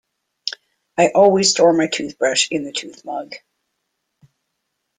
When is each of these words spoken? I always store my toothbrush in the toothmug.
I 0.97 1.09
always 1.09 1.51
store 1.51 1.73
my 1.73 1.85
toothbrush 1.85 2.47
in 2.49 2.63
the 2.63 2.71
toothmug. 2.71 3.35